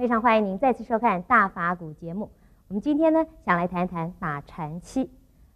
[0.00, 2.30] 非常欢迎您再次收看《大法古》节目。
[2.68, 5.10] 我们今天呢，想来谈一谈打禅七。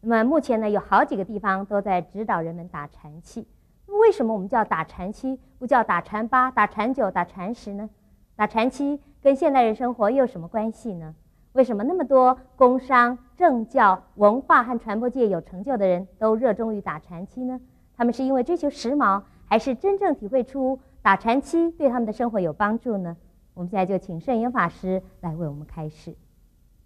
[0.00, 3.48] 那么目前呢，有好几个地方都在指导人们打禅七。
[3.86, 7.90] 那么为什么我们叫打禅七，不叫打禅八、打禅九、打禅十呢？
[8.36, 11.16] 打禅七跟现代人生活又有什么关系呢？
[11.54, 17.60] 为什么那么多工商、政教、文化和传播界有成就的人都热衷于打禅七呢？
[17.96, 23.16] 他们是因为追求时髦，还是真正体会出打禅七对他们的生活有帮助呢？
[23.58, 26.14] 我们现在就请圣严法师来为我们开示。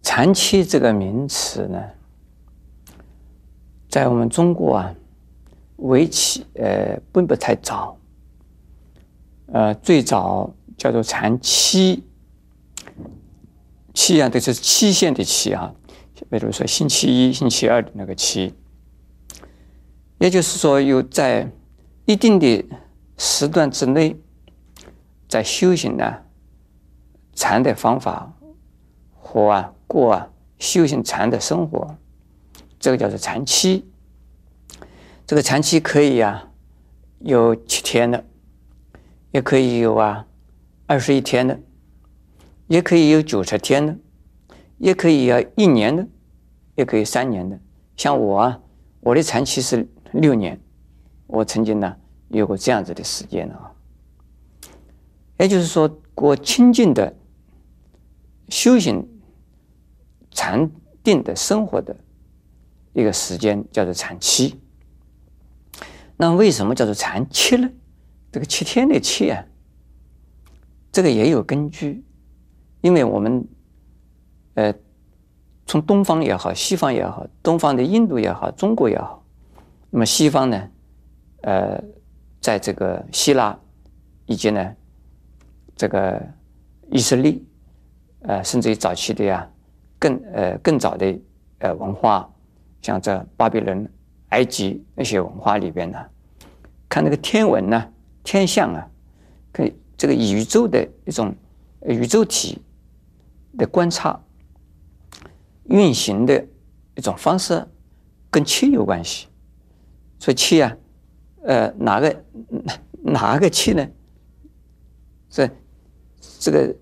[0.01, 1.79] 禅七这个名词呢，
[3.87, 4.95] 在我们中国啊，
[5.75, 7.95] 为期呃并不太早。
[9.51, 12.03] 呃，最早叫做禅七，
[13.93, 15.71] 七啊，这是期限的期啊，
[16.31, 18.51] 比如说星期一、星期二的那个期，
[20.17, 21.47] 也就是说有在
[22.05, 22.65] 一定的
[23.15, 24.17] 时段之内，
[25.29, 26.21] 在修行呢。
[27.35, 28.31] 禅的方法，
[29.19, 31.95] 活啊，过啊，修行禅的生活，
[32.79, 33.85] 这个叫做禅期。
[35.25, 36.51] 这个禅期可以啊，
[37.19, 38.23] 有七天的，
[39.31, 40.27] 也可以有啊，
[40.85, 41.59] 二十一天的，
[42.67, 43.97] 也可以有九十天的，
[44.77, 46.07] 也可以啊一年的，
[46.75, 47.59] 也可以三年的。
[47.97, 48.59] 像我啊，
[48.99, 50.59] 我的禅期是六年，
[51.25, 51.95] 我曾经呢
[52.27, 53.71] 有过这样子的时间啊。
[55.39, 57.11] 也就是说，过清净的。
[58.53, 59.03] 修行
[60.29, 60.69] 禅
[61.01, 61.95] 定的生活的
[62.93, 64.61] 一个时间叫做禅期。
[66.17, 67.67] 那为什么叫做禅七呢？
[68.31, 69.43] 这个七天的七啊，
[70.91, 72.03] 这个也有根据，
[72.81, 73.43] 因为我们
[74.53, 74.71] 呃，
[75.65, 79.25] 从东方也好，西方也好，东方的印度也好，中国也好，
[79.89, 80.69] 那么西方呢，
[81.41, 81.83] 呃，
[82.39, 83.59] 在这个希腊
[84.27, 84.75] 以及呢，
[85.75, 86.21] 这个
[86.91, 87.35] 以色列。
[88.23, 89.49] 呃，甚至于早期的呀，
[89.99, 91.19] 更呃更早的
[91.59, 92.29] 呃文化，
[92.81, 93.85] 像这巴比伦、
[94.29, 95.99] 埃及那些文化里边呢，
[96.87, 98.89] 看那个天文呢、天象啊，
[99.51, 101.35] 跟这个宇宙的一种
[101.81, 102.61] 宇宙体
[103.57, 104.17] 的观察
[105.65, 106.45] 运行的
[106.95, 107.67] 一种方式，
[108.31, 109.27] 跟气有关系。
[110.17, 110.77] 所以七啊，
[111.43, 112.23] 呃，哪个
[113.03, 113.85] 哪个气呢？
[115.29, 115.49] 这
[116.39, 116.73] 这个。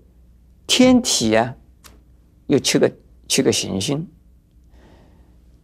[0.74, 1.54] 天体啊，
[2.46, 2.90] 有七个
[3.28, 4.08] 七个行星。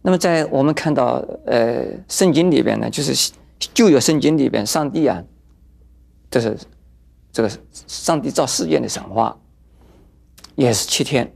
[0.03, 3.33] 那么在我们看到呃圣经里边呢，就是
[3.73, 5.23] 旧约圣经里边，上帝啊，
[6.29, 6.55] 这是
[7.31, 7.49] 这个
[7.87, 9.35] 上帝造世界的神话，
[10.53, 11.33] 也是七天。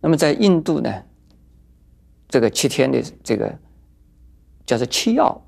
[0.00, 1.02] 那么在印度呢，
[2.28, 3.58] 这个七天的这个
[4.64, 5.42] 叫做七曜，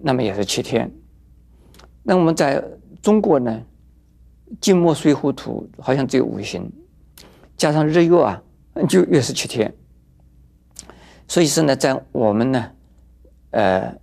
[0.00, 0.90] 那么也是七天。
[2.02, 2.64] 那我们在
[3.02, 3.62] 中国呢？
[4.60, 6.70] 金木水火土好像只有五行，
[7.56, 8.42] 加上日月啊，
[8.88, 9.74] 就又是七天。
[11.26, 12.70] 所以说呢，在我们呢，
[13.50, 13.96] 呃，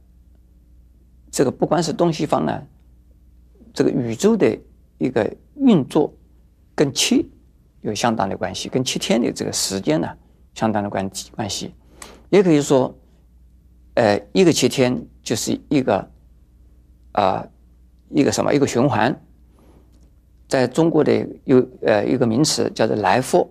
[1.29, 2.63] 这个不管是东西方呢，
[3.73, 4.57] 这个宇宙的
[4.97, 6.13] 一个运作
[6.73, 7.29] 跟七
[7.81, 10.07] 有相当的关系，跟七天的这个时间呢，
[10.55, 11.73] 相当的关系关系。
[12.29, 12.93] 也可以说，
[13.93, 16.11] 呃，一个七天就是一个
[17.11, 17.47] 啊、
[18.09, 19.15] 一个什么一个循环。
[20.51, 23.49] 在中国的有呃一个名词叫做来福，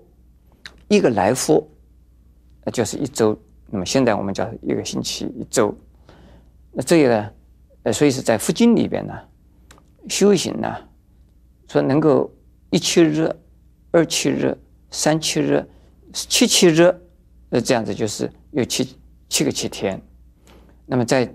[0.88, 1.66] 一个来福，
[2.62, 3.34] 那，就是一周。
[3.70, 5.74] 那么现在我们叫一个星期一周。
[6.72, 7.30] 那这个呢，
[7.84, 9.14] 呃，所以是在佛经里边呢，
[10.10, 10.68] 修行呢，
[11.68, 12.30] 说能够
[12.68, 13.34] 一七日、
[13.92, 14.54] 二七日、
[14.90, 15.66] 三七日、
[16.12, 16.94] 七七日，
[17.48, 18.94] 呃，这样子就是有七
[19.30, 19.98] 七个七天。
[20.84, 21.32] 那么在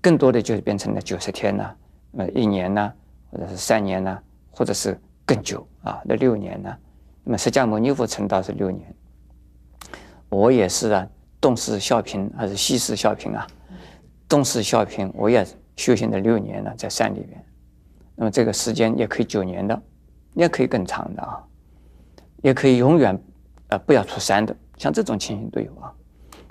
[0.00, 1.68] 更多的就是变成了九十天呢，
[2.16, 2.92] 呃，一年呢，
[3.32, 4.16] 或者是三年呢。
[4.60, 6.76] 或者是更久啊，那六年呢？
[7.24, 8.94] 那么释迦牟尼佛成道是六年，
[10.28, 11.08] 我也是啊，
[11.40, 13.46] 东施效颦还是西施效颦啊？
[14.28, 15.46] 东施效颦，我也
[15.76, 17.42] 修行了六年了，在山里边。
[18.14, 19.82] 那么这个时间也可以九年的，
[20.34, 21.42] 也可以更长的啊，
[22.42, 23.18] 也可以永远
[23.68, 25.90] 呃不要出山的，像这种情形都有啊。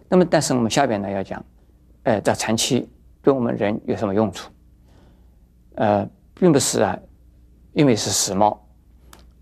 [0.08, 1.46] 那么但是我们下边呢要讲，
[2.06, 2.90] 呃，在长期
[3.22, 4.50] 对我们人有什么用处？
[5.76, 6.98] 呃，并不是啊。
[7.80, 8.58] 因为是时髦，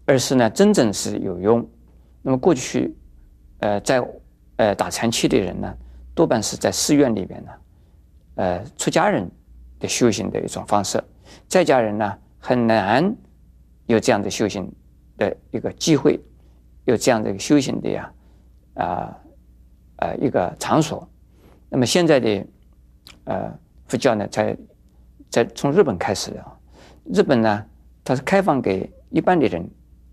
[0.05, 1.67] 而是呢，真正是有用。
[2.21, 2.95] 那么过去，
[3.61, 3.99] 呃，在
[4.57, 5.75] 呃打禅七的人呢，
[6.13, 7.51] 多半是在寺院里边呢，
[8.35, 9.27] 呃，出家人
[9.79, 11.03] 的修行的一种方式，
[11.47, 13.11] 在家人呢很难
[13.87, 14.71] 有这样的修行
[15.17, 16.19] 的一个机会，
[16.85, 18.13] 有这样的一个修行的呀，
[18.75, 19.17] 啊、
[19.95, 21.09] 呃，一个场所。
[21.69, 22.45] 那么现在的
[23.23, 24.55] 呃佛教呢，在
[25.27, 26.45] 在从日本开始的，
[27.05, 27.65] 日本呢。
[28.07, 29.69] 它是开放给一般的人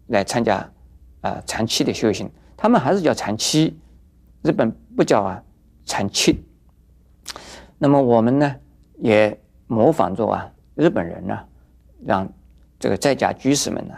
[0.08, 0.68] 来参加
[1.20, 3.78] 啊禅期的修行，他们还是叫禅期，
[4.42, 5.40] 日本不叫啊
[5.84, 6.44] 禅期。
[7.78, 8.56] 那么我们呢
[8.98, 11.38] 也模仿着啊日本人呢，
[12.04, 12.28] 让
[12.80, 13.94] 这个在家居士们呢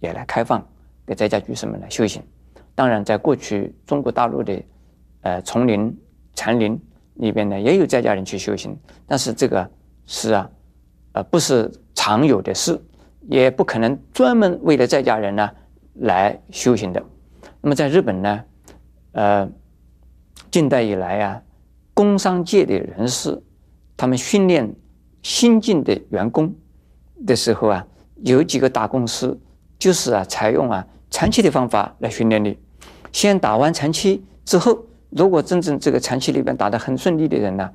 [0.00, 0.66] 也来开放
[1.04, 2.22] 给在家居士们来修行。
[2.74, 4.62] 当然，在过去中国大陆的
[5.20, 5.94] 呃丛林
[6.34, 6.80] 禅林
[7.16, 8.74] 里边呢，也有在家人去修行，
[9.06, 9.70] 但是这个
[10.06, 10.50] 是啊，
[11.12, 12.80] 呃不是常有的事。
[13.28, 15.50] 也不可能专门为了在家人呢
[15.94, 17.02] 来修行的。
[17.60, 18.44] 那么在日本呢，
[19.12, 19.48] 呃，
[20.50, 21.42] 近代以来啊，
[21.94, 23.42] 工商界的人士，
[23.96, 24.74] 他们训练
[25.22, 26.54] 新进的员工
[27.26, 27.86] 的时候啊，
[28.16, 29.38] 有几个大公司
[29.78, 32.58] 就是啊，采用啊禅七的方法来训练你。
[33.12, 37.70] 先打完禅七之后，如果真正这个禅七里边打得很顺利的人呢，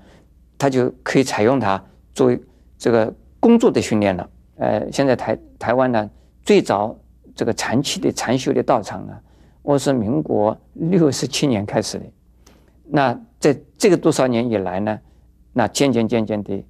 [0.57, 2.39] 他就可以采用它作为
[2.77, 4.29] 这个工作的训练了。
[4.59, 6.09] 呃，现在台台湾呢，
[6.43, 6.93] 最早
[7.33, 9.17] 这个禅期的禅修的道场呢，
[9.61, 12.05] 我是民国六十七年开始的。
[12.83, 14.99] 那在这个多少年以来呢，
[15.53, 16.63] 那渐渐渐渐的，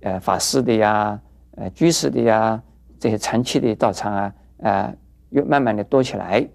[0.00, 1.20] 呃，法师的呀，
[1.56, 2.62] 呃，居士的呀，
[2.98, 4.96] 这些禅期的道场啊，呃，
[5.28, 6.48] 又慢慢的多起来，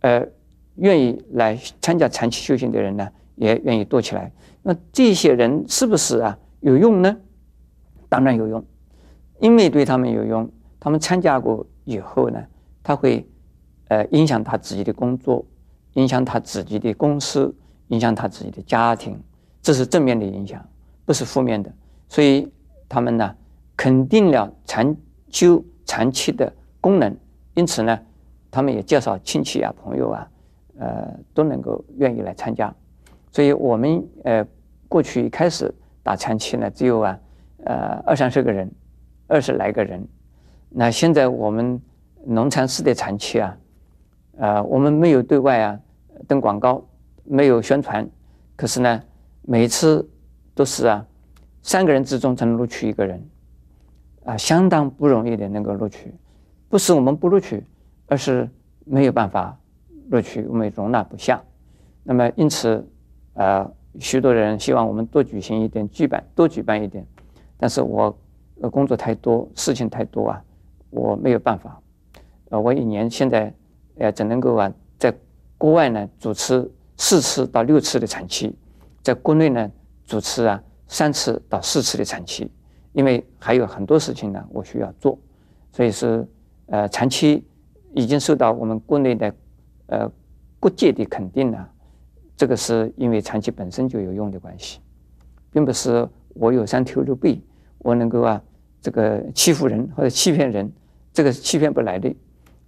[0.00, 0.26] 呃，
[0.74, 4.32] 愿意来参加禅期修行的人呢，也愿意多起来。
[4.62, 7.16] 那这些人是不是啊有用呢？
[8.08, 8.64] 当然有用。
[9.40, 10.48] 因为对他们有用，
[10.78, 12.42] 他们参加过以后呢，
[12.82, 13.26] 他会
[13.88, 15.44] 呃影响他自己的工作，
[15.94, 17.54] 影响他自己的公司，
[17.88, 19.20] 影响他自己的家庭，
[19.60, 20.64] 这是正面的影响，
[21.04, 21.70] 不是负面的。
[22.08, 22.50] 所以
[22.88, 23.34] 他们呢，
[23.76, 24.96] 肯定了禅
[25.30, 26.50] 修禅七的
[26.80, 27.14] 功能，
[27.54, 27.98] 因此呢，
[28.50, 30.28] 他们也介绍亲戚啊、朋友啊，
[30.78, 32.72] 呃，都能够愿意来参加。
[33.32, 34.46] 所以我们呃
[34.88, 37.18] 过去一开始打禅七呢，只有啊
[37.64, 38.70] 呃二三十个人。
[39.26, 40.06] 二十来个人，
[40.68, 41.80] 那现在我们
[42.26, 43.56] 农禅寺的禅区啊，
[44.36, 45.80] 呃，我们没有对外啊
[46.28, 46.84] 登广告，
[47.24, 48.06] 没有宣传，
[48.54, 49.02] 可是呢，
[49.42, 50.06] 每次
[50.54, 51.06] 都是啊，
[51.62, 53.28] 三个人之中才能录取一个人，
[54.24, 56.12] 啊，相当不容易的能够录取，
[56.68, 57.64] 不是我们不录取，
[58.06, 58.46] 而是
[58.84, 59.58] 没有办法
[60.10, 61.42] 录取，我们容纳不下。
[62.02, 62.86] 那么因此，
[63.32, 63.66] 呃，
[63.98, 67.06] 许多人希望我们多举行一点，举办多举办一点，
[67.56, 68.14] 但是我。
[68.70, 70.44] 工作太多，事情太多啊，
[70.90, 71.80] 我没有办法。
[72.50, 73.52] 呃，我一年现在
[73.98, 75.12] 呃只能够啊，在
[75.58, 78.54] 国外呢主持四次到六次的产期，
[79.02, 79.70] 在国内呢
[80.06, 82.50] 主持啊三次到四次的产期，
[82.92, 85.18] 因为还有很多事情呢我需要做，
[85.72, 86.26] 所以是
[86.66, 87.44] 呃长期
[87.94, 89.34] 已经受到我们国内的
[89.86, 90.12] 呃
[90.60, 91.70] 国界的肯定了。
[92.36, 94.80] 这个是因为长期本身就有用的关系，
[95.50, 97.42] 并不是我有三头六臂。
[97.78, 98.42] 我能够啊，
[98.84, 100.70] 这个欺负人或者欺骗人，
[101.10, 102.14] 这个是欺骗不来的，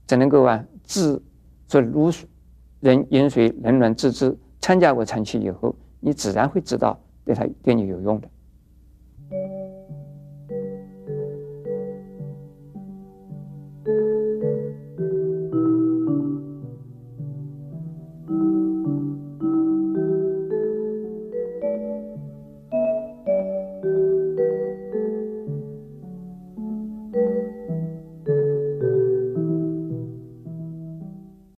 [0.06, 1.22] 只能够啊自
[1.68, 2.10] 说如
[2.80, 4.34] 人饮水，冷暖自知。
[4.58, 8.28] 参加过禅七以后，你自然会知道对他对你有用的。